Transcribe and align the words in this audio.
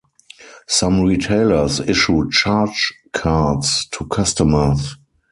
Some 0.65 1.01
retailers 1.01 1.79
issue 1.79 2.27
charge 2.31 2.91
cards 3.13 3.87
to 3.91 4.07
customers. 4.07 4.97